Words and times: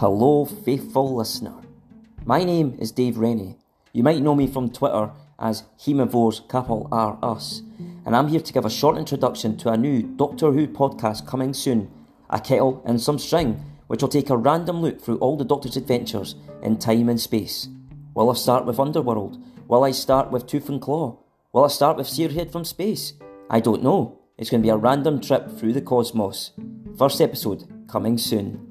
Hello, 0.00 0.46
faithful 0.46 1.14
listener. 1.14 1.52
My 2.24 2.42
name 2.42 2.74
is 2.78 2.90
Dave 2.90 3.18
Rennie. 3.18 3.58
You 3.92 4.02
might 4.02 4.22
know 4.22 4.34
me 4.34 4.46
from 4.46 4.70
Twitter 4.70 5.10
as 5.38 5.64
Hemivores 5.78 6.48
Couple 6.48 6.88
R 6.90 7.18
Us, 7.22 7.60
and 8.06 8.16
I'm 8.16 8.28
here 8.28 8.40
to 8.40 8.52
give 8.54 8.64
a 8.64 8.70
short 8.70 8.96
introduction 8.96 9.58
to 9.58 9.68
a 9.68 9.76
new 9.76 10.02
Doctor 10.02 10.52
Who 10.52 10.66
podcast 10.68 11.26
coming 11.26 11.52
soon, 11.52 11.90
A 12.30 12.40
Kettle 12.40 12.82
and 12.86 12.98
Some 12.98 13.18
String, 13.18 13.62
which 13.88 14.00
will 14.00 14.08
take 14.08 14.30
a 14.30 14.38
random 14.38 14.80
look 14.80 15.02
through 15.02 15.18
all 15.18 15.36
the 15.36 15.44
Doctor's 15.44 15.76
adventures 15.76 16.34
in 16.62 16.78
time 16.78 17.10
and 17.10 17.20
space. 17.20 17.68
Will 18.14 18.30
I 18.30 18.34
start 18.36 18.64
with 18.64 18.80
Underworld? 18.80 19.36
Will 19.68 19.84
I 19.84 19.90
start 19.90 20.30
with 20.30 20.46
Tooth 20.46 20.70
and 20.70 20.80
Claw? 20.80 21.18
Will 21.52 21.66
I 21.66 21.68
start 21.68 21.98
with 21.98 22.08
Spearhead 22.08 22.50
from 22.50 22.64
space? 22.64 23.12
I 23.50 23.60
don't 23.60 23.82
know. 23.82 24.18
It's 24.38 24.48
going 24.48 24.62
to 24.62 24.66
be 24.66 24.70
a 24.70 24.78
random 24.78 25.20
trip 25.20 25.58
through 25.58 25.74
the 25.74 25.82
cosmos. 25.82 26.52
First 26.96 27.20
episode 27.20 27.86
coming 27.86 28.16
soon. 28.16 28.69